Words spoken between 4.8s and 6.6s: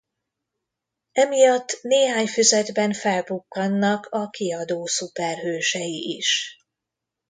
szuperhősei is.